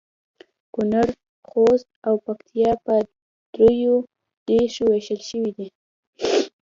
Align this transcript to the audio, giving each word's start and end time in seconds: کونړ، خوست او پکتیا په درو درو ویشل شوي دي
کونړ، 0.73 1.07
خوست 1.49 1.87
او 2.07 2.13
پکتیا 2.25 2.71
په 2.85 2.95
درو 3.55 3.95
درو 4.49 4.85
ویشل 4.89 5.21
شوي 5.29 5.51
دي 5.57 5.67